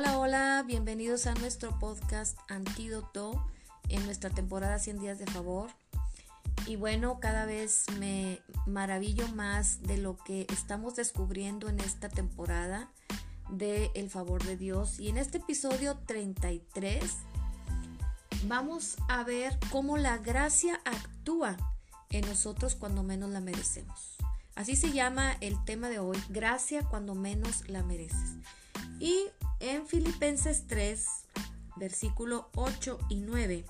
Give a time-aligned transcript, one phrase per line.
[0.00, 3.44] Hola, hola, bienvenidos a nuestro podcast Antídoto
[3.88, 5.70] en nuestra temporada 100 días de favor.
[6.66, 12.92] Y bueno, cada vez me maravillo más de lo que estamos descubriendo en esta temporada
[13.50, 15.00] de El favor de Dios.
[15.00, 17.02] Y en este episodio 33
[18.44, 21.56] vamos a ver cómo la gracia actúa
[22.10, 24.16] en nosotros cuando menos la merecemos.
[24.54, 28.36] Así se llama el tema de hoy, gracia cuando menos la mereces.
[29.00, 29.26] Y
[29.60, 31.06] en Filipenses 3,
[31.76, 33.64] versículo 8 y 9,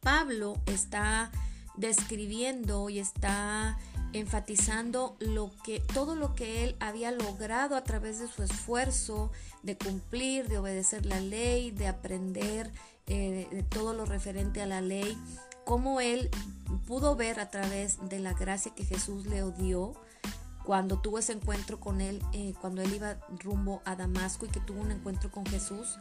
[0.00, 1.30] Pablo está
[1.76, 3.78] describiendo y está
[4.12, 9.30] enfatizando lo que todo lo que él había logrado a través de su esfuerzo
[9.62, 12.72] de cumplir, de obedecer la ley, de aprender
[13.06, 15.16] eh, todo lo referente a la ley,
[15.64, 16.30] cómo él
[16.86, 19.94] pudo ver a través de la gracia que Jesús le dio
[20.68, 24.60] cuando tuvo ese encuentro con él, eh, cuando él iba rumbo a Damasco y que
[24.60, 25.98] tuvo un encuentro con Jesús.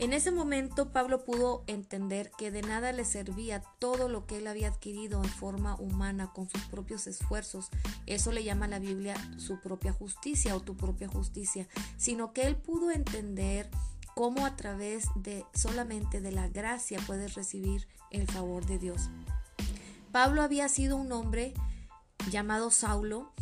[0.00, 4.48] En ese momento Pablo pudo entender que de nada le servía todo lo que él
[4.48, 7.68] había adquirido en forma humana con sus propios esfuerzos.
[8.06, 12.56] Eso le llama la Biblia su propia justicia o tu propia justicia, sino que él
[12.56, 13.70] pudo entender
[14.16, 19.08] cómo a través de solamente de la gracia puedes recibir el favor de Dios.
[20.10, 21.54] Pablo había sido un hombre
[22.28, 23.32] llamado Saulo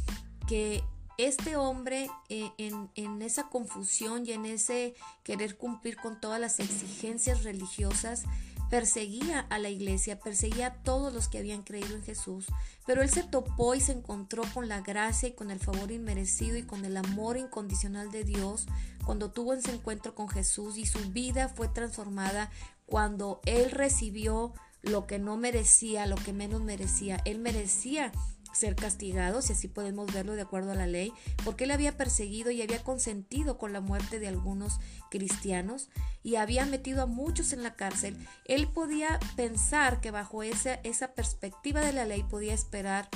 [0.53, 0.85] que
[1.17, 7.43] este hombre eh, en, esa confusión y en ese querer cumplir con todas las exigencias
[7.43, 8.25] religiosas,
[8.69, 12.49] perseguía a la iglesia, perseguía a todos los que habían creído en Jesús,
[12.87, 16.59] pero él se topó y se encontró con la gracia y con el favor inmerecido
[16.59, 18.67] y con el amor incondicional de Dios
[19.07, 22.51] cuando tuvo ese encuentro con Jesús y su vida fue transformada
[22.85, 27.23] cuando él recibió lo que no merecía, lo que menos merecía.
[27.25, 28.13] Él merecía
[28.53, 31.13] ser castigado, si así podemos verlo de acuerdo a la ley,
[31.45, 34.79] porque él había perseguido y había consentido con la muerte de algunos
[35.11, 35.89] cristianos
[36.23, 38.17] y había metido a muchos en la cárcel.
[38.45, 43.09] Él podía pensar que bajo esa, esa perspectiva de la ley podía esperar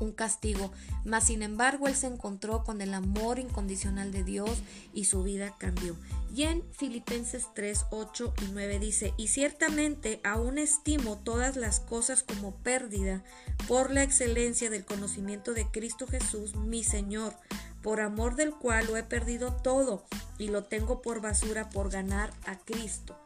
[0.00, 0.72] un castigo,
[1.04, 4.62] mas sin embargo él se encontró con el amor incondicional de Dios
[4.92, 5.96] y su vida cambió.
[6.34, 12.22] Y en Filipenses 3, 8 y 9 dice, y ciertamente aún estimo todas las cosas
[12.22, 13.22] como pérdida
[13.68, 17.36] por la excelencia del conocimiento de Cristo Jesús, mi Señor,
[17.82, 20.04] por amor del cual lo he perdido todo
[20.38, 23.16] y lo tengo por basura por ganar a Cristo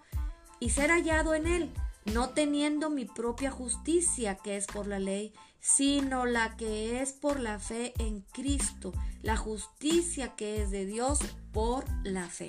[0.61, 1.73] y ser hallado en él
[2.09, 7.41] no teniendo mi propia justicia que es por la ley, sino la que es por
[7.41, 8.93] la fe en Cristo,
[9.23, 11.19] la justicia que es de Dios
[11.53, 12.49] por la fe.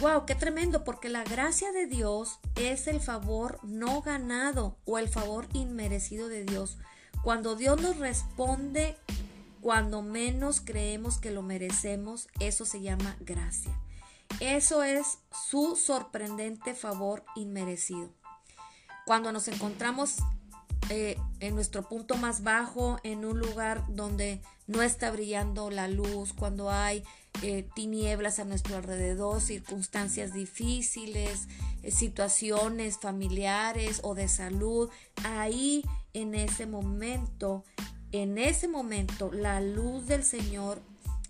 [0.00, 5.08] Wow, qué tremendo, porque la gracia de Dios es el favor no ganado o el
[5.08, 6.78] favor inmerecido de Dios.
[7.22, 8.96] Cuando Dios nos responde
[9.62, 13.70] cuando menos creemos que lo merecemos, eso se llama gracia.
[14.40, 15.18] Eso es
[15.50, 18.10] su sorprendente favor inmerecido.
[19.04, 20.16] Cuando nos encontramos
[20.90, 26.32] eh, en nuestro punto más bajo, en un lugar donde no está brillando la luz,
[26.32, 27.04] cuando hay
[27.42, 31.48] eh, tinieblas a nuestro alrededor, circunstancias difíciles,
[31.82, 34.90] eh, situaciones familiares o de salud,
[35.24, 35.82] ahí
[36.12, 37.64] en ese momento,
[38.12, 40.82] en ese momento la luz del Señor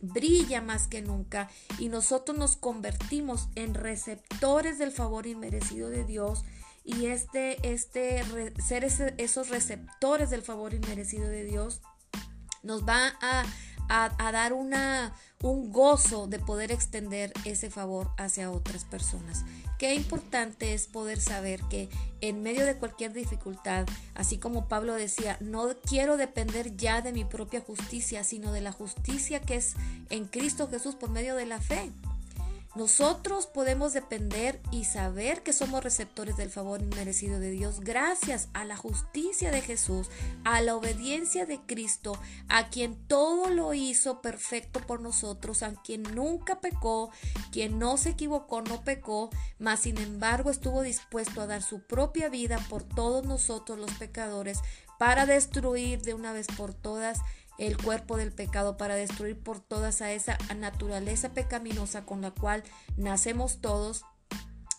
[0.02, 1.48] brilla más que nunca
[1.78, 6.44] y nosotros nos convertimos en receptores del favor inmerecido de Dios
[6.84, 8.22] y este, este
[8.60, 11.80] ser esos receptores del favor inmerecido de Dios
[12.62, 13.44] nos va a,
[13.88, 15.12] a, dar una,
[15.43, 19.44] un gozo de poder extender ese favor hacia otras personas.
[19.78, 21.88] Qué importante es poder saber que
[22.20, 27.25] en medio de cualquier dificultad, así como Pablo decía, no quiero depender ya de mi
[27.25, 29.75] propia justicia, sino de la justicia que es
[30.10, 31.91] en Cristo Jesús por medio de la fe.
[32.75, 38.65] Nosotros podemos depender y saber que somos receptores del favor inmerecido de Dios gracias a
[38.65, 40.09] la justicia de Jesús,
[40.44, 42.19] a la obediencia de Cristo,
[42.49, 47.11] a quien todo lo hizo perfecto por nosotros, a quien nunca pecó,
[47.50, 52.31] quien no se equivocó, no pecó, mas sin embargo estuvo dispuesto a dar su propia
[52.31, 54.61] vida por todos nosotros los pecadores
[54.99, 57.19] para destruir de una vez por todas
[57.58, 62.62] el cuerpo del pecado para destruir por todas a esa naturaleza pecaminosa con la cual
[62.96, 64.04] nacemos todos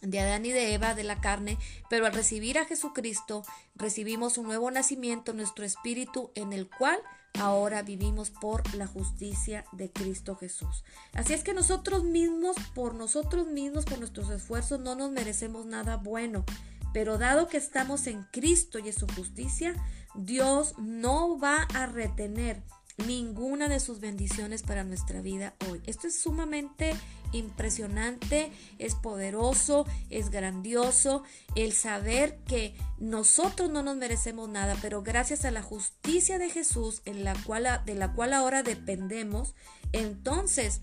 [0.02, 1.58] de Adán y de Eva de la carne,
[1.90, 3.44] pero al recibir a Jesucristo
[3.76, 7.00] recibimos un nuevo nacimiento en nuestro espíritu en el cual
[7.40, 10.84] ahora vivimos por la justicia de Cristo Jesús.
[11.14, 15.98] Así es que nosotros mismos, por nosotros mismos, por nuestros esfuerzos, no nos merecemos nada
[15.98, 16.46] bueno,
[16.94, 19.76] pero dado que estamos en Cristo y en su justicia,
[20.16, 22.64] Dios no va a retener
[23.08, 25.82] ninguna de sus bendiciones para nuestra vida hoy.
[25.88, 26.94] Esto es sumamente
[27.32, 31.24] impresionante, es poderoso, es grandioso
[31.56, 37.02] el saber que nosotros no nos merecemos nada, pero gracias a la justicia de Jesús
[37.06, 39.56] en la cual de la cual ahora dependemos,
[39.92, 40.82] entonces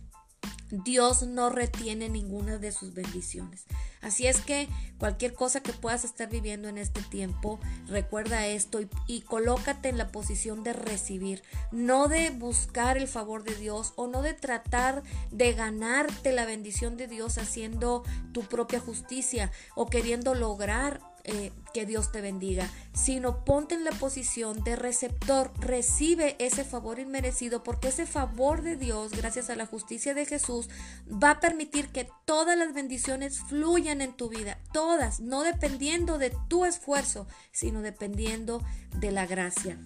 [0.71, 3.67] Dios no retiene ninguna de sus bendiciones.
[4.01, 9.21] Así es que cualquier cosa que puedas estar viviendo en este tiempo, recuerda esto y,
[9.23, 14.23] colócate en la posición de recibir, no de buscar el favor de Dios o no
[14.23, 21.01] de tratar de ganarte la bendición de Dios haciendo tu propia justicia o queriendo lograr
[21.25, 26.99] eh, que Dios te bendiga, sino ponte en la posición de receptor, recibe ese favor
[26.99, 30.69] inmerecido, porque ese favor de Dios, gracias a la justicia de Jesús,
[31.11, 36.35] va a permitir que todas las bendiciones fluyan en tu vida, todas, no dependiendo de
[36.49, 38.63] tu esfuerzo, sino dependiendo
[38.99, 39.79] de la gracia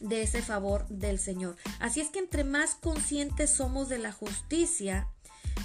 [0.00, 1.56] de ese favor del Señor.
[1.80, 5.08] Así es que entre más conscientes somos de la justicia,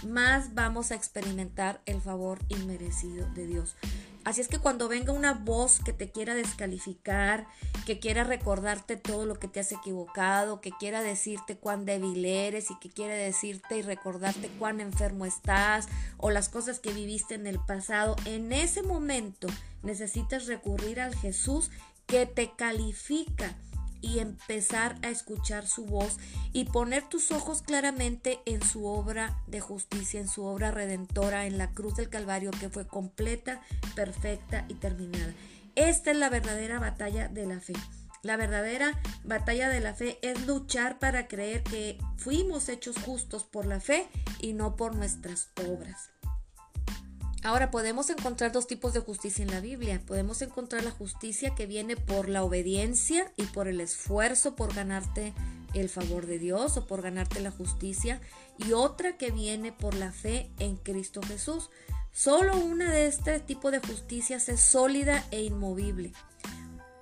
[0.05, 3.75] más vamos a experimentar el favor inmerecido de Dios.
[4.25, 7.45] Así es que cuando venga una voz que te quiera descalificar,
[7.85, 12.71] que quiera recordarte todo lo que te has equivocado, que quiera decirte cuán débil eres
[12.71, 15.87] y que quiera decirte y recordarte cuán enfermo estás
[16.17, 19.47] o las cosas que viviste en el pasado, en ese momento
[19.81, 21.69] necesitas recurrir al Jesús
[22.05, 23.55] que te califica
[24.03, 26.17] y empezar a escuchar su voz
[26.51, 31.57] y poner tus ojos claramente en su obra de justicia, en su obra redentora, en
[31.57, 33.61] la cruz del Calvario que fue completa,
[33.95, 35.33] perfecta y terminada.
[35.75, 37.73] Esta es la verdadera batalla de la fe.
[38.21, 43.65] La verdadera batalla de la fe es luchar para creer que fuimos hechos justos por
[43.65, 44.07] la fe
[44.39, 46.09] y no por nuestras obras.
[47.43, 50.01] Ahora podemos encontrar dos tipos de justicia en la Biblia.
[50.07, 55.33] Podemos encontrar la justicia que viene por la obediencia y por el esfuerzo por ganarte
[55.73, 58.21] el favor de Dios o por ganarte la justicia
[58.57, 61.69] y otra que viene por la fe en Cristo Jesús.
[62.13, 66.13] Solo una de este tipo de justicias es sólida e inmovible.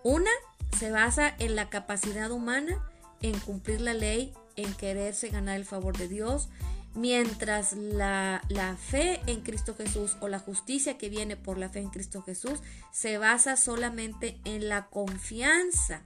[0.04, 0.32] Una
[0.80, 2.84] se basa en la capacidad humana,
[3.22, 6.50] en cumplir la ley, en quererse ganar el favor de Dios
[6.94, 8.42] Mientras la,
[8.78, 12.60] fe en Cristo Jesús o la justicia que viene por la fe en Cristo Jesús
[12.92, 16.04] se basa solamente en la confianza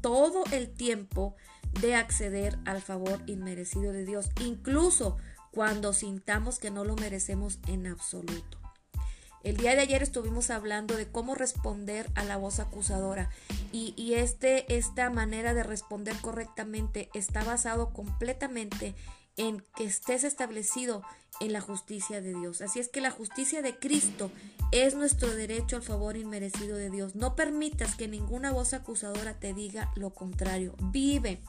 [0.00, 1.36] todo el tiempo
[1.82, 5.18] de acceder al favor inmerecido de Dios, incluso
[5.50, 8.58] cuando sintamos que no lo merecemos en absoluto.
[9.44, 13.30] El día de ayer estuvimos hablando de cómo responder a la voz acusadora
[13.70, 18.94] y, y este, esta manera de responder correctamente está basado completamente
[19.38, 21.02] en que estés establecido
[21.40, 22.60] en la justicia de Dios.
[22.60, 24.30] Así es que la justicia de Cristo
[24.72, 27.14] es nuestro derecho al favor inmerecido de Dios.
[27.14, 30.74] No permitas que ninguna voz acusadora te diga lo contrario.
[30.82, 31.40] Vive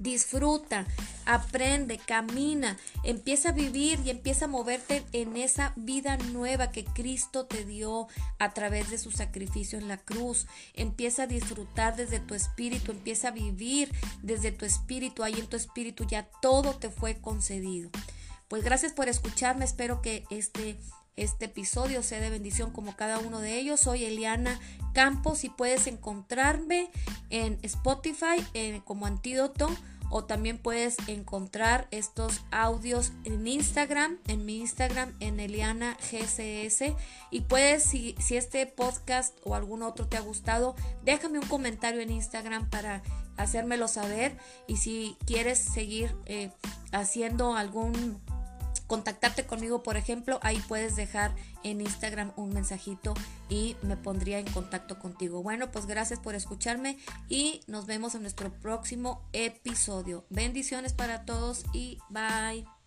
[0.00, 0.86] disfruta,
[1.26, 7.46] aprende, camina, empieza a vivir y empieza a moverte en esa vida nueva que Cristo
[7.46, 8.08] te dio
[8.38, 10.46] a través de su sacrificio en la cruz.
[10.74, 13.92] Empieza a disfrutar desde tu espíritu, empieza a vivir
[14.22, 15.22] desde tu espíritu.
[15.22, 17.90] Ahí en tu espíritu ya todo te fue concedido.
[18.48, 20.80] Pues gracias por escucharme, espero que este
[21.20, 23.80] este episodio sea de bendición como cada uno de ellos.
[23.80, 24.58] Soy Eliana
[24.94, 26.90] Campos y puedes encontrarme
[27.28, 28.42] en Spotify
[28.84, 29.68] como antídoto
[30.10, 36.94] o también puedes encontrar estos audios en Instagram, en mi Instagram, en Eliana GCS.
[37.30, 40.74] Y puedes, si, si este podcast o algún otro te ha gustado,
[41.04, 43.02] déjame un comentario en Instagram para
[43.36, 44.36] hacérmelo saber.
[44.66, 46.50] Y si quieres seguir eh,
[46.92, 48.20] haciendo algún
[48.90, 51.32] contactarte conmigo, por ejemplo, ahí puedes dejar
[51.62, 53.14] en Instagram un mensajito
[53.48, 55.44] y me pondría en contacto contigo.
[55.44, 60.24] Bueno, pues gracias por escucharme y nos vemos en nuestro próximo episodio.
[60.28, 62.79] Bendiciones para todos y bye.